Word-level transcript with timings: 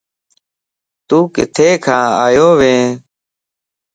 تون 1.07 1.21
ڪٿي 1.35 1.69
کان 1.85 2.05
آيو 2.25 2.47
وئين؟ 2.59 2.85